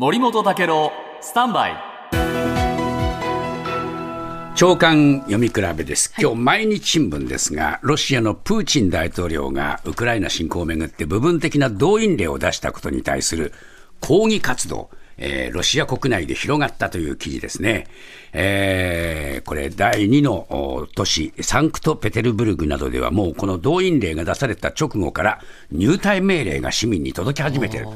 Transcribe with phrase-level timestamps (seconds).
[0.00, 1.76] 森本武郎スタンバイ。
[4.54, 6.14] 長官読み比べです。
[6.16, 13.52] 今日毎日新聞ですが、ロシアのプーチン大統領がウクライナ侵攻をめぐって部分的な動員令を出したことに対する
[13.98, 14.88] 抗議活動、
[15.18, 17.86] えーロシア国内で広がったという記事ですね。
[18.32, 25.40] えーこれ第2のお都市、サンクトペテルブルグなどではもうこの動員令が出された直後から
[25.72, 27.86] 入隊命令が市民に届き始めている。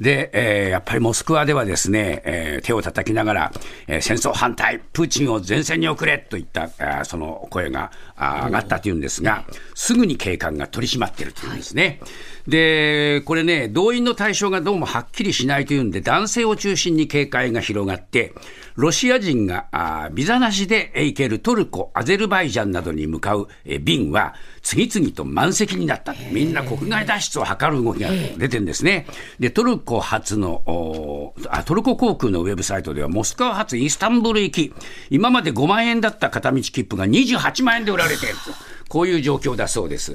[0.00, 3.52] で、えーやっぱりモスクワではですね、えー手を叩きながら、
[3.86, 9.44] えー戦争反対、プーチンを前線に送れといった、あーその声があー上がったというんですが、
[9.74, 12.00] すぐに警官が取り締まっているというんですね。
[12.46, 18.34] で、これね、動員の対象がどうもはっきりしないというんで、男性を中心に警戒が広がって、
[18.74, 23.48] ロシア人がビザなしで行けるトルコ、アゼルバイジャンなどに向かう
[23.80, 26.14] 便は、次々と満席になった。
[26.30, 29.06] みんな国外脱出を図る動きが出てるんですね。
[29.40, 34.74] で、トルコ発の、あトルコ航空のウェブサイトでは、モスクワ発イスタンブル行き、
[35.10, 38.67] 今まで5万円だった片道切符が28万円で売られていると。
[38.88, 40.14] こういう状況だそうです。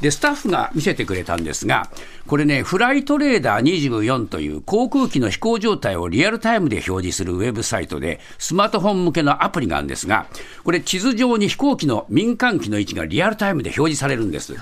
[0.00, 1.90] で、スタッフが見せてくれたんですが、
[2.26, 10.26] これね、フライトレーダー24という航空機の飛行状態をリアルタイムで表示するウェブサイトで、スマートフォン向けのアプリがあるんですが、
[10.64, 14.54] これ地図上に飛行機の民間機の位置がリアルタイムで表示されるんです。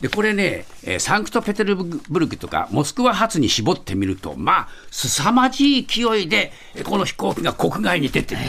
[0.00, 8.40] で、これね、えーサンクトペテルブルクとかモスクワ発に絞ってみると、まあ、凄まじい勢いで、えーこの飛行機が国外に出てる。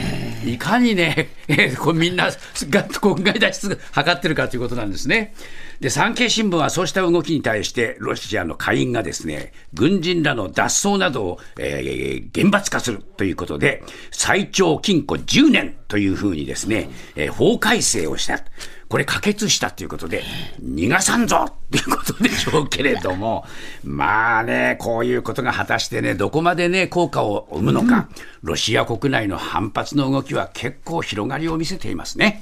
[0.44, 2.30] いかにね、 えこみんな
[2.70, 5.34] が国外脱出図ってるかということなんですね。
[5.80, 18.42] で、産経新聞はそうした動きに対して、ロシアの下院がですね、軍人らの脱走などを、えー厳罰化するということで、最長禁錮10年というふうにですね、えー法改正をした。
[18.88, 20.22] これ可決したということで、
[20.62, 23.44] 逃がさんぞっていうことでしょうけれども、
[23.84, 28.08] まあね、こういうことが果たしてね、どこまでね、効果を生むのか、
[28.42, 32.36] ロシア国内の反発の動きは結構広がりを見せていますね。